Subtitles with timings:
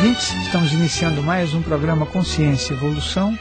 [0.00, 3.38] ouvintes, estamos iniciando mais um programa Consciência e Evolução.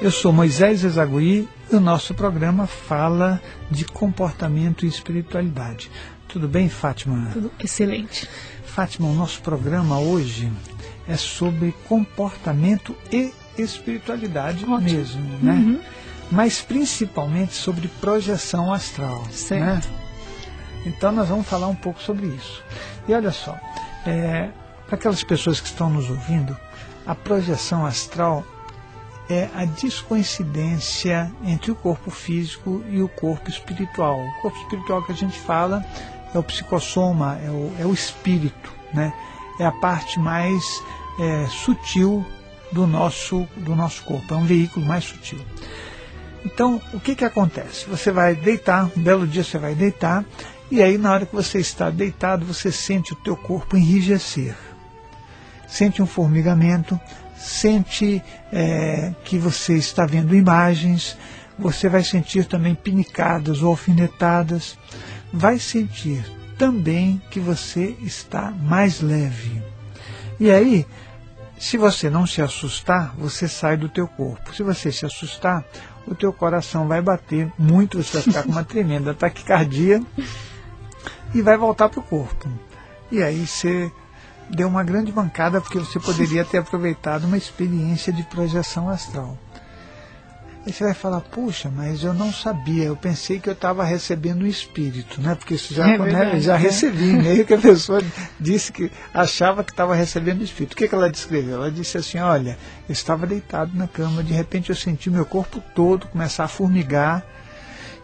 [0.00, 3.40] Eu sou Moisés Ezagui e o nosso programa fala
[3.70, 5.88] de comportamento e espiritualidade.
[6.26, 7.30] Tudo bem, Fátima?
[7.32, 8.28] Tudo excelente.
[8.64, 10.50] Fátima, o nosso programa hoje
[11.06, 14.80] é sobre comportamento e espiritualidade Ótimo.
[14.80, 15.52] mesmo, né?
[15.52, 15.80] Uhum.
[16.32, 19.24] Mas principalmente sobre projeção astral.
[19.30, 19.88] Certo.
[19.88, 19.94] Né?
[20.84, 22.60] Então nós vamos falar um pouco sobre isso.
[23.06, 23.56] E olha só,
[24.04, 24.48] é,
[24.92, 26.54] para aquelas pessoas que estão nos ouvindo,
[27.06, 28.44] a projeção astral
[29.26, 34.20] é a descoincidência entre o corpo físico e o corpo espiritual.
[34.20, 35.82] O corpo espiritual que a gente fala
[36.34, 39.14] é o psicossoma, é o, é o espírito, né?
[39.58, 40.62] é a parte mais
[41.18, 42.22] é, sutil
[42.70, 45.40] do nosso, do nosso corpo, é um veículo mais sutil.
[46.44, 47.88] Então, o que, que acontece?
[47.88, 50.22] Você vai deitar, um belo dia você vai deitar,
[50.70, 54.54] e aí na hora que você está deitado, você sente o teu corpo enrijecer
[55.72, 57.00] sente um formigamento,
[57.34, 58.22] sente
[58.52, 61.16] é, que você está vendo imagens,
[61.58, 64.76] você vai sentir também pinicadas ou alfinetadas,
[65.32, 66.22] vai sentir
[66.58, 69.62] também que você está mais leve.
[70.38, 70.86] E aí,
[71.58, 74.54] se você não se assustar, você sai do teu corpo.
[74.54, 75.64] Se você se assustar,
[76.06, 80.02] o teu coração vai bater muito, você vai ficar com uma tremenda taquicardia
[81.34, 82.46] e vai voltar para o corpo.
[83.10, 83.90] E aí você
[84.52, 89.36] deu uma grande bancada porque você poderia ter aproveitado uma experiência de projeção astral.
[90.64, 94.42] Aí você vai falar, puxa, mas eu não sabia, eu pensei que eu estava recebendo
[94.42, 95.34] um espírito, né?
[95.34, 96.56] Porque isso já, é né, já é.
[96.56, 98.00] recebi, meio que a pessoa
[98.38, 100.74] disse que achava que estava recebendo um espírito.
[100.74, 101.56] O que, que ela descreveu?
[101.56, 102.56] Ela disse assim, olha,
[102.88, 107.26] eu estava deitado na cama, de repente eu senti meu corpo todo começar a formigar,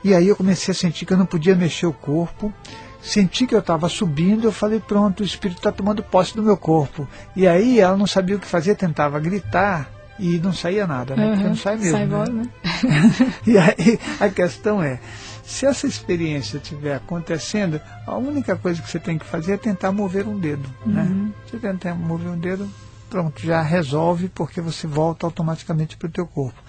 [0.03, 2.53] e aí eu comecei a sentir que eu não podia mexer o corpo,
[3.01, 6.57] senti que eu estava subindo, eu falei, pronto, o espírito está tomando posse do meu
[6.57, 7.09] corpo.
[7.35, 11.25] E aí ela não sabia o que fazer, tentava gritar e não saía nada, né?
[11.25, 11.93] Uhum, Porque não sai mesmo.
[11.93, 12.33] Sai né?
[12.33, 13.33] né?
[13.47, 14.99] e aí a questão é,
[15.45, 19.93] se essa experiência estiver acontecendo, a única coisa que você tem que fazer é tentar
[19.93, 20.69] mover um dedo.
[20.85, 21.03] Né?
[21.03, 21.25] Uhum.
[21.25, 21.33] Né?
[21.47, 22.69] Você tentar mover um dedo,
[23.09, 26.61] pronto, já resolve porque você volta automaticamente para o teu corpo.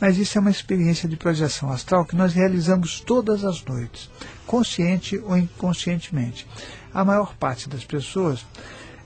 [0.00, 4.10] Mas isso é uma experiência de projeção astral que nós realizamos todas as noites,
[4.46, 6.46] consciente ou inconscientemente.
[6.92, 8.44] A maior parte das pessoas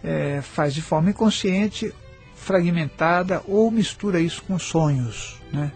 [0.02, 1.94] é, faz de forma inconsciente,
[2.34, 5.40] fragmentada ou mistura isso com sonhos.
[5.52, 5.70] Né?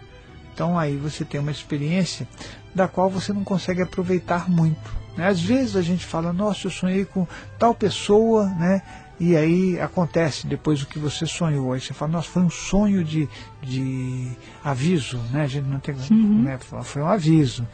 [0.53, 2.27] Então aí você tem uma experiência
[2.73, 5.03] da qual você não consegue aproveitar muito.
[5.15, 5.27] Né?
[5.27, 7.27] Às vezes a gente fala, nossa, eu sonhei com
[7.59, 8.81] tal pessoa, né?
[9.19, 11.73] E aí acontece depois o que você sonhou.
[11.73, 13.29] Aí você fala, nossa, foi um sonho de,
[13.61, 14.31] de
[14.63, 15.43] aviso, né?
[15.43, 15.95] A gente não tem.
[16.11, 16.43] Uhum.
[16.43, 16.57] Né?
[16.83, 17.67] Foi um aviso.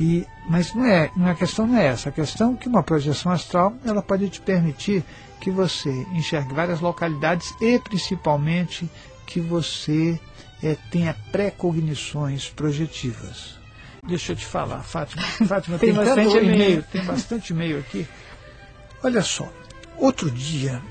[0.00, 2.08] E, mas não é, não é, a questão não é essa.
[2.08, 5.04] A questão é que uma projeção astral ela pode te permitir
[5.40, 8.90] que você enxergue várias localidades e principalmente
[9.26, 10.18] que você
[10.62, 13.58] é, tenha pré-cognições projetivas.
[14.06, 15.22] Deixa eu te falar, Fátima.
[15.46, 18.06] Fátima tem, tem bastante e-mail, tem bastante e-mail aqui.
[19.02, 19.48] Olha só,
[19.98, 20.82] Outro dia,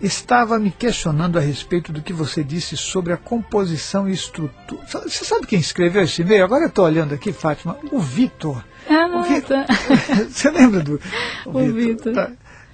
[0.00, 4.82] estava me questionando a respeito do que você disse sobre a composição e estrutura.
[4.86, 6.44] Você sabe quem escreveu esse e-mail?
[6.44, 8.62] Agora eu estou olhando aqui, Fátima, o Vitor.
[8.88, 9.64] Ah, não, Vitor.
[10.28, 11.00] você lembra do
[11.46, 12.12] o Vitor?
[12.12, 12.30] Tá?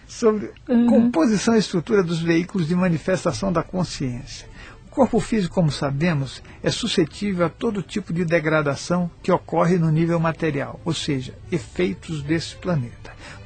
[0.07, 0.87] Sobre uhum.
[0.87, 4.47] composição e estrutura dos veículos de manifestação da consciência.
[4.87, 9.91] O corpo físico, como sabemos, é suscetível a todo tipo de degradação que ocorre no
[9.91, 13.02] nível material, ou seja, efeitos desse planeta.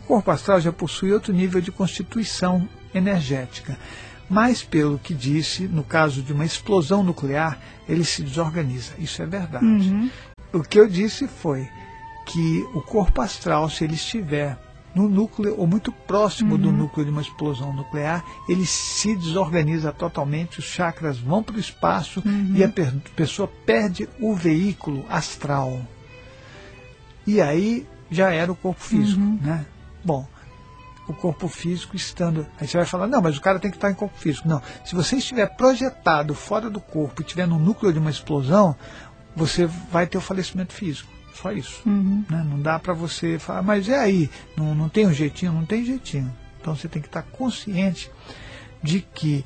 [0.06, 3.76] O corpo astral já possui outro nível de constituição energética,
[4.30, 7.58] mas, pelo que disse, no caso de uma explosão nuclear,
[7.88, 8.92] ele se desorganiza.
[8.98, 9.64] Isso é verdade.
[9.64, 10.08] Uhum.
[10.52, 11.68] O que eu disse foi
[12.24, 14.56] que o corpo astral, se ele estiver
[14.94, 16.60] no núcleo ou muito próximo uhum.
[16.60, 21.60] do núcleo de uma explosão nuclear, ele se desorganiza totalmente, os chakras vão para o
[21.60, 22.52] espaço uhum.
[22.54, 22.72] e a
[23.16, 25.80] pessoa perde o veículo astral.
[27.26, 29.38] E aí já era o corpo físico, uhum.
[29.42, 29.66] né?
[30.06, 30.24] Bom,
[31.08, 32.46] o corpo físico estando.
[32.60, 34.46] Aí você vai falar, não, mas o cara tem que estar em corpo físico.
[34.46, 34.62] Não.
[34.84, 38.76] Se você estiver projetado fora do corpo e estiver no núcleo de uma explosão,
[39.34, 41.10] você vai ter o falecimento físico.
[41.34, 41.82] Só isso.
[41.84, 42.24] Uhum.
[42.30, 42.46] Né?
[42.48, 45.52] Não dá para você falar, mas é aí, não, não tem um jeitinho?
[45.52, 46.32] Não tem jeitinho.
[46.60, 48.08] Então você tem que estar consciente
[48.80, 49.44] de que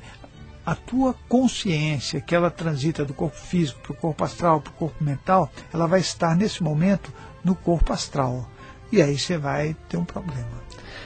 [0.63, 4.75] a tua consciência, que ela transita do corpo físico para o corpo astral, para o
[4.75, 7.11] corpo mental, ela vai estar nesse momento
[7.43, 8.47] no corpo astral.
[8.91, 10.61] E aí você vai ter um problema.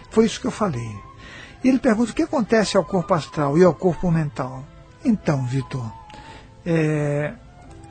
[0.09, 0.89] Foi isso que eu falei.
[1.63, 4.65] E ele pergunta o que acontece ao corpo astral e ao corpo mental.
[5.03, 5.91] Então, Vitor,
[6.65, 7.33] é,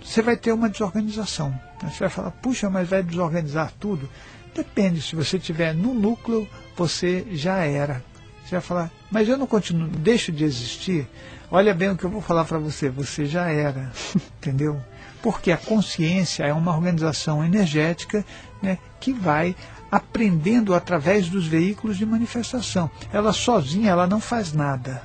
[0.02, 1.58] você vai ter uma desorganização.
[1.82, 4.08] Você vai falar, puxa, mas vai desorganizar tudo?
[4.54, 8.02] Depende, se você estiver no núcleo, você já era.
[8.44, 11.08] Você vai falar, mas eu não continuo, deixo de existir.
[11.50, 13.90] Olha bem o que eu vou falar para você, você já era,
[14.38, 14.80] entendeu?
[15.22, 18.24] Porque a consciência é uma organização energética
[18.62, 19.54] né, que vai
[19.92, 22.90] aprendendo através dos veículos de manifestação.
[23.12, 25.02] Ela sozinha ela não faz nada,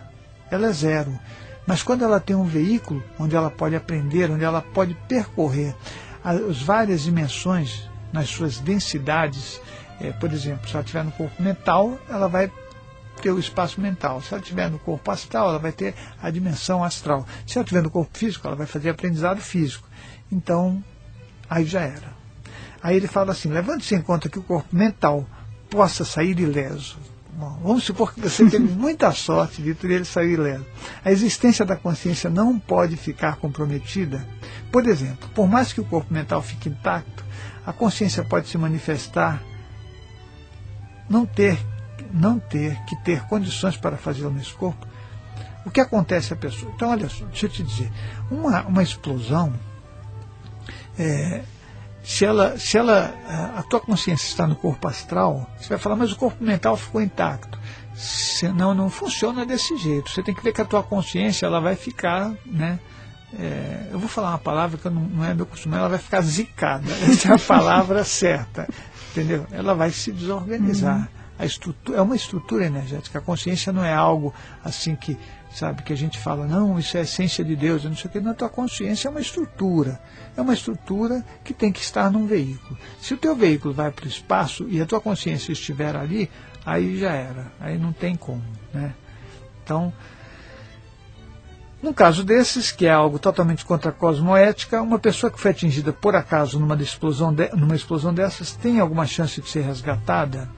[0.50, 1.20] ela é zero.
[1.68, 5.76] Mas quando ela tem um veículo onde ela pode aprender, onde ela pode percorrer
[6.24, 9.62] as várias dimensões nas suas densidades,
[10.00, 12.50] é, por exemplo, se ela estiver no corpo mental, ela vai
[13.22, 14.22] ter o espaço mental.
[14.22, 15.94] Se ela estiver no corpo astral, ela vai ter
[16.24, 17.28] a dimensão astral.
[17.46, 19.86] Se ela estiver no corpo físico, ela vai fazer aprendizado físico.
[20.32, 20.82] Então,
[21.50, 22.19] aí já era.
[22.82, 25.26] Aí ele fala assim: levando-se em conta que o corpo mental
[25.70, 26.98] possa sair ileso.
[27.34, 30.66] Bom, vamos supor que você teve muita sorte, Vitor, e ele saiu ileso.
[31.06, 34.28] A existência da consciência não pode ficar comprometida.
[34.72, 37.24] Por exemplo, por mais que o corpo mental fique intacto,
[37.66, 39.42] a consciência pode se manifestar,
[41.10, 41.58] não ter,
[42.14, 44.86] não ter que ter condições para fazê-lo nesse corpo.
[45.66, 46.72] O que acontece à pessoa?
[46.76, 47.92] Então, olha só, deixa eu te dizer,
[48.32, 49.54] uma, uma explosão
[50.98, 51.44] é,
[52.04, 53.14] se ela, se ela,
[53.56, 57.02] a tua consciência está no corpo astral, você vai falar, mas o corpo mental ficou
[57.02, 57.60] intacto.
[57.94, 60.10] Se, não, não funciona desse jeito.
[60.10, 62.80] Você tem que ver que a tua consciência ela vai ficar, né?
[63.38, 66.22] É, eu vou falar uma palavra que não, não é meu costume, ela vai ficar
[66.22, 66.92] zicada.
[67.04, 68.68] Essa é a palavra certa,
[69.12, 69.46] entendeu?
[69.52, 70.98] Ela vai se desorganizar.
[70.98, 71.19] Uhum.
[71.40, 73.18] A estrutura, é uma estrutura energética.
[73.18, 74.34] A consciência não é algo
[74.64, 75.18] assim que,
[75.52, 78.12] sabe, que a gente fala, não, isso é a essência de Deus, não sei o
[78.12, 78.20] que.
[78.20, 80.00] Na tua consciência é uma estrutura
[80.40, 82.78] é uma estrutura que tem que estar num veículo.
[83.02, 86.30] Se o teu veículo vai para o espaço e a tua consciência estiver ali,
[86.66, 88.44] aí já era, aí não tem como.
[88.74, 88.94] Né?
[89.64, 89.94] Então,
[91.84, 95.92] num caso desses, que é algo totalmente contra a cosmoética, uma pessoa que foi atingida
[95.92, 100.50] por acaso numa explosão, de, numa explosão dessas tem alguma chance de ser resgatada?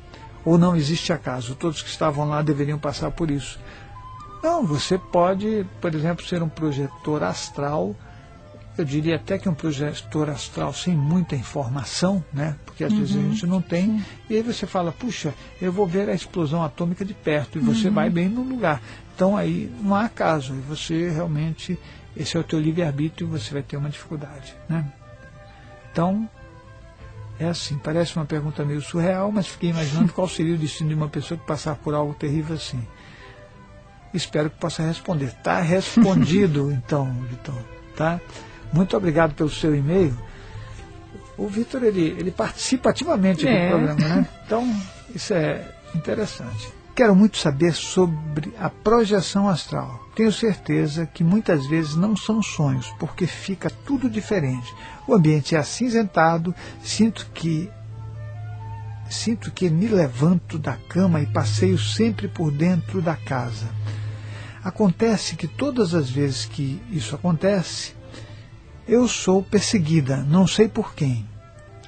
[0.43, 1.55] Ou não existe acaso?
[1.55, 3.59] Todos que estavam lá deveriam passar por isso.
[4.43, 7.95] Não, você pode, por exemplo, ser um projetor astral
[8.77, 12.55] eu diria até que um projetor astral sem muita informação, né?
[12.65, 15.85] porque às uhum, vezes a gente não tem, e aí você fala, puxa, eu vou
[15.85, 17.93] ver a explosão atômica de perto, e você uhum.
[17.93, 18.81] vai bem no lugar.
[19.13, 21.77] Então aí não há caso, e você realmente,
[22.15, 24.55] esse é o teu livre-arbítrio, e você vai ter uma dificuldade.
[24.69, 24.85] Né?
[25.91, 26.29] Então,
[27.41, 30.95] é assim, parece uma pergunta meio surreal, mas fiquei imaginando qual seria o destino de
[30.95, 32.85] uma pessoa que passar por algo terrível assim.
[34.13, 35.25] Espero que possa responder.
[35.25, 37.63] Está respondido, então, Vitor.
[37.95, 38.21] Tá?
[38.71, 40.15] Muito obrigado pelo seu e-mail.
[41.35, 43.65] O Vitor, ele, ele participa ativamente é.
[43.65, 44.27] do programa, né?
[44.45, 44.81] Então,
[45.15, 45.65] isso é
[45.95, 46.71] interessante.
[46.93, 50.01] Quero muito saber sobre a projeção astral.
[50.15, 54.73] Tenho certeza que muitas vezes não são sonhos, porque fica tudo diferente.
[55.07, 56.53] O ambiente é acinzentado,
[56.83, 57.69] sinto que
[59.09, 63.67] sinto que me levanto da cama e passeio sempre por dentro da casa.
[64.63, 67.93] Acontece que todas as vezes que isso acontece,
[68.87, 71.27] eu sou perseguida, não sei por quem.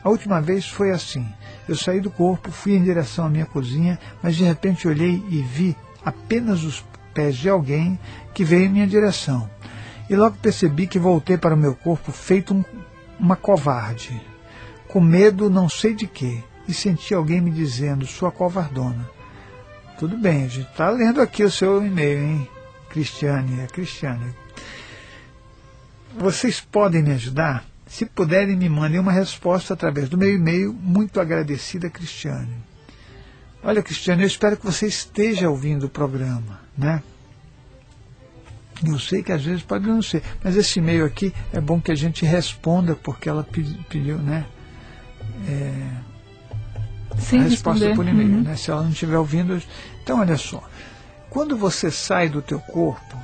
[0.04, 1.26] A última vez foi assim.
[1.68, 5.42] Eu saí do corpo, fui em direção à minha cozinha, mas de repente olhei e
[5.42, 6.84] vi apenas os
[7.14, 7.98] pés de alguém
[8.34, 9.50] que veio em minha direção.
[10.10, 12.64] E logo percebi que voltei para o meu corpo feito um,
[13.20, 14.22] uma covarde,
[14.90, 19.10] com medo não sei de quê, e senti alguém me dizendo, sua covardona.
[19.98, 22.50] Tudo bem, a gente está lendo aqui o seu e-mail, hein?
[22.90, 24.36] Cristiane, é Cristiane.
[26.16, 27.66] Vocês podem me ajudar?
[27.94, 30.74] Se puderem, me mandem uma resposta através do meu e-mail.
[30.74, 32.56] Muito agradecida, Cristiane.
[33.64, 37.04] Olha, Cristiane, eu espero que você esteja ouvindo o programa, né?
[38.84, 41.92] Eu sei que às vezes pode não ser, mas esse e-mail aqui é bom que
[41.92, 43.48] a gente responda, porque ela
[43.88, 44.48] pediu, né?
[45.48, 45.92] É,
[47.20, 47.96] Sem a resposta responder.
[47.96, 48.42] por e-mail, uhum.
[48.42, 48.56] né?
[48.56, 49.62] Se ela não estiver ouvindo.
[50.02, 50.68] Então, olha só.
[51.30, 53.16] Quando você sai do teu corpo,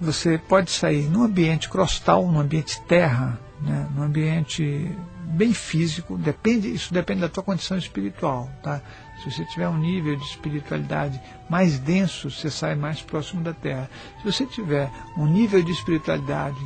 [0.00, 4.90] você pode sair num ambiente crostal, num ambiente terra, né, num ambiente
[5.24, 8.50] bem físico, depende, isso depende da tua condição espiritual.
[8.62, 8.82] Tá?
[9.22, 13.88] Se você tiver um nível de espiritualidade mais denso, você sai mais próximo da Terra.
[14.18, 16.58] Se você tiver um nível de espiritualidade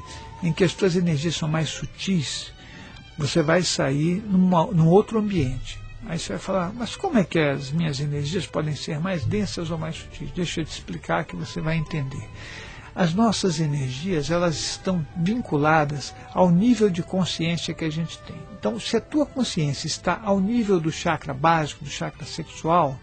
[0.43, 2.53] em que as tuas energias são mais sutis,
[3.19, 5.79] você vai sair numa, num outro ambiente.
[6.09, 9.71] Aí você vai falar, mas como é que as minhas energias podem ser mais densas
[9.71, 10.31] ou mais sutis?
[10.33, 12.29] Deixa eu te explicar que você vai entender.
[12.97, 18.37] As nossas energias, elas estão vinculadas ao nível de consciência que a gente tem.
[18.59, 22.99] Então, se a tua consciência está ao nível do chakra básico, do chakra sexual,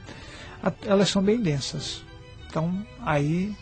[0.83, 2.03] elas são bem densas.
[2.47, 3.55] Então, aí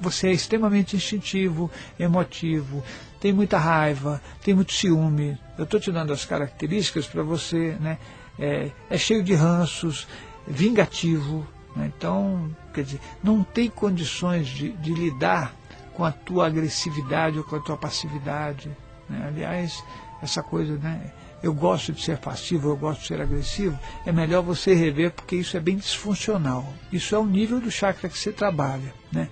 [0.00, 2.84] você é extremamente instintivo, emotivo,
[3.18, 5.36] tem muita raiva, tem muito ciúme.
[5.58, 7.98] Eu estou te dando as características para você, né?
[8.38, 10.06] É, é cheio de ranços,
[10.46, 11.90] vingativo, Né?
[11.96, 15.54] Então, quer dizer, não tem condições de, de lidar
[15.94, 18.70] com a tua agressividade ou com a tua passividade.
[19.08, 19.24] Né?
[19.26, 19.82] Aliás,
[20.22, 21.12] essa coisa, né?
[21.42, 25.34] Eu gosto de ser passivo, eu gosto de ser agressivo, é melhor você rever porque
[25.34, 26.72] isso é bem disfuncional.
[26.92, 28.94] Isso é o nível do chakra que você trabalha.
[29.10, 29.28] Né?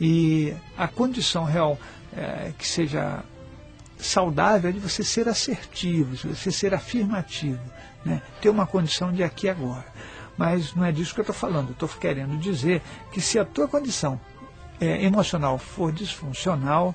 [0.00, 1.78] E a condição real
[2.12, 3.22] é, que seja
[3.96, 7.62] saudável é de você ser assertivo, de você ser afirmativo,
[8.04, 8.20] né?
[8.40, 9.86] ter uma condição de aqui e agora.
[10.36, 11.70] Mas não é disso que eu estou falando.
[11.70, 12.82] Estou querendo dizer
[13.12, 14.20] que se a tua condição
[14.80, 16.94] é, emocional for disfuncional,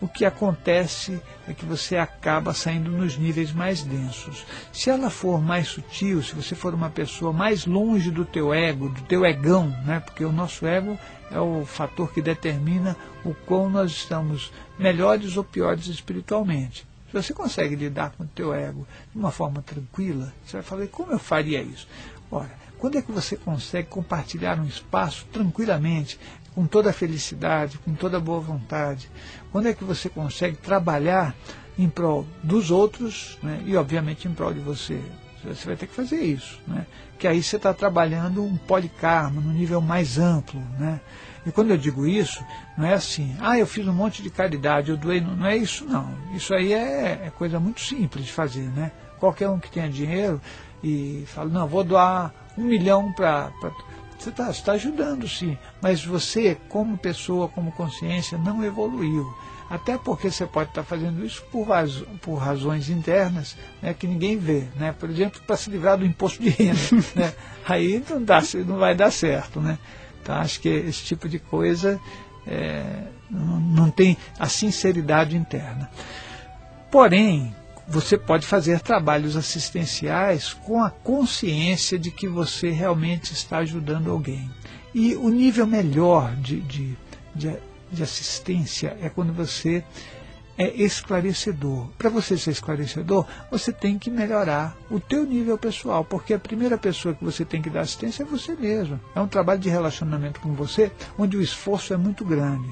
[0.00, 4.44] o que acontece é que você acaba saindo nos níveis mais densos.
[4.72, 8.90] Se ela for mais sutil, se você for uma pessoa mais longe do teu ego,
[8.90, 10.00] do teu egão, né?
[10.00, 10.98] porque o nosso ego
[11.30, 16.86] é o fator que determina o quão nós estamos melhores ou piores espiritualmente.
[17.06, 20.86] Se você consegue lidar com o teu ego de uma forma tranquila, você vai falar,
[20.88, 21.88] como eu faria isso?
[22.30, 26.18] Ora, quando é que você consegue compartilhar um espaço tranquilamente,
[26.54, 29.10] com toda a felicidade, com toda a boa vontade?
[29.50, 31.34] Quando é que você consegue trabalhar
[31.78, 35.00] em prol dos outros né, e, obviamente, em prol de você?
[35.44, 36.86] Você vai ter que fazer isso, né?
[37.18, 40.60] que aí você está trabalhando um policarmo no nível mais amplo.
[40.78, 41.00] Né?
[41.46, 42.44] E quando eu digo isso,
[42.76, 45.56] não é assim, ah, eu fiz um monte de caridade, eu doei, não, não é
[45.56, 46.14] isso não.
[46.34, 48.68] Isso aí é, é, coisa muito simples de fazer.
[48.70, 48.90] Né?
[49.18, 50.40] Qualquer um que tenha dinheiro
[50.82, 53.50] e fala, não, vou doar um milhão para
[54.24, 59.26] você está tá ajudando, sim, mas você, como pessoa, como consciência, não evoluiu.
[59.68, 61.66] Até porque você pode estar tá fazendo isso por,
[62.20, 64.64] por razões internas né, que ninguém vê.
[64.76, 64.94] Né?
[64.98, 66.78] Por exemplo, para se livrar do imposto de renda.
[67.16, 67.32] né?
[67.66, 69.60] Aí não, dá, não vai dar certo.
[69.60, 69.78] Né?
[70.22, 71.98] Então, acho que esse tipo de coisa
[72.46, 75.90] é, não, não tem a sinceridade interna.
[76.90, 77.54] Porém,
[77.86, 84.50] você pode fazer trabalhos assistenciais com a consciência de que você realmente está ajudando alguém.
[84.94, 86.96] E o nível melhor de, de,
[87.34, 87.56] de,
[87.90, 89.84] de assistência é quando você
[90.56, 91.88] é esclarecedor.
[91.98, 96.78] Para você ser esclarecedor, você tem que melhorar o teu nível pessoal, porque a primeira
[96.78, 99.00] pessoa que você tem que dar assistência é você mesmo.
[99.14, 102.68] É um trabalho de relacionamento com você, onde o esforço é muito grande.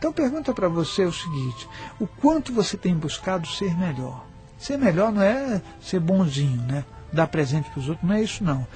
[0.00, 1.68] Então pergunta para você o seguinte,
[2.00, 4.24] o quanto você tem buscado ser melhor?
[4.58, 6.86] Ser melhor não é ser bonzinho, né?
[7.12, 8.66] Dar presente para os outros, não é isso não.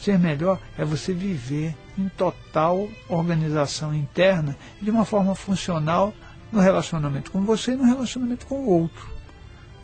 [0.00, 6.14] Ser melhor é você viver em total organização interna de uma forma funcional
[6.52, 9.10] no relacionamento com você e no relacionamento com o outro.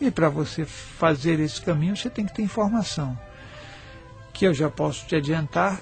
[0.01, 3.19] E para você fazer esse caminho, você tem que ter informação.
[4.33, 5.81] Que eu já posso te adiantar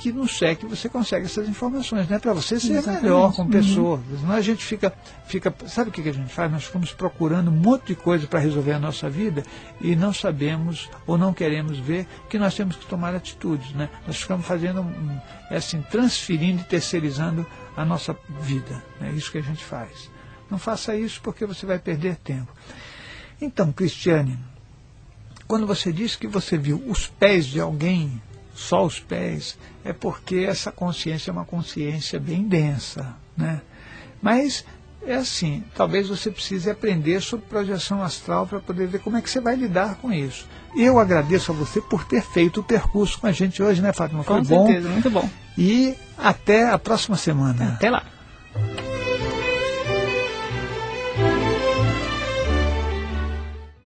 [0.00, 2.18] que no SEC você consegue essas informações, né?
[2.18, 3.02] Para você ser Exatamente.
[3.02, 3.98] melhor como pessoa.
[3.98, 4.18] Uhum.
[4.18, 4.90] Senão a gente fica,
[5.26, 5.54] fica.
[5.66, 6.50] Sabe o que, a gente faz?
[6.50, 9.42] Nós ficamos procurando um monte de coisa para resolver a nossa vida
[9.78, 13.90] e não sabemos ou não queremos ver que nós temos que tomar atitudes, né?
[14.06, 18.82] Nós ficamos fazendo, um, é assim, transferindo e terceirizando a nossa vida.
[19.02, 19.12] É né?
[19.12, 20.10] isso que a gente faz.
[20.50, 22.50] Não faça isso porque você vai perder tempo.
[23.38, 24.38] Então, Cristiane,
[25.46, 28.18] quando você disse que você viu os pés de alguém
[28.60, 33.16] só os pés, é porque essa consciência é uma consciência bem densa.
[33.36, 33.62] Né?
[34.20, 34.64] Mas
[35.06, 39.30] é assim, talvez você precise aprender sobre projeção astral para poder ver como é que
[39.30, 40.46] você vai lidar com isso.
[40.76, 44.22] Eu agradeço a você por ter feito o percurso com a gente hoje, né, Fátima?
[44.22, 44.92] Foi com certeza, bom.
[44.92, 45.28] muito bom.
[45.56, 47.74] E até a próxima semana.
[47.74, 48.04] Até lá.